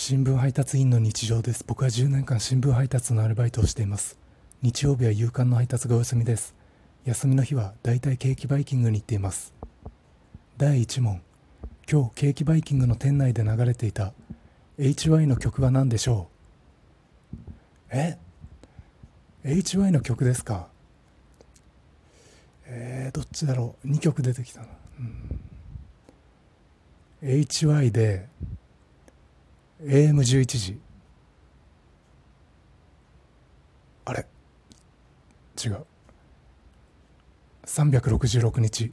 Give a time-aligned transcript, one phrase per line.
[0.00, 1.64] 新聞配達員の日常です。
[1.66, 4.16] 僕は10年間新聞配達のアルバイトをしています。
[4.62, 6.54] 日曜日は夕刊の配達がお休みです。
[7.04, 9.52] 休みの日はだいたいケーキバイキングに行っています。
[10.56, 11.20] 第1問。
[11.90, 14.12] 今日ケーキバイキングの店内で流れていた
[14.78, 16.28] HY の曲は何でしょ
[17.34, 17.36] う？
[17.90, 18.18] え
[19.44, 20.68] ？HY の曲ですか？
[22.66, 24.66] えー、どっちだろう？2曲出てきたな、
[25.00, 25.40] うん、
[27.40, 28.28] HY で
[29.80, 30.80] AM11 時。
[34.04, 34.26] あれ？
[35.64, 35.86] 違う。
[37.64, 38.92] 366日。